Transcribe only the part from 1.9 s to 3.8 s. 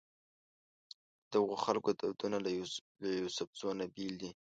دودونه له یوسفزو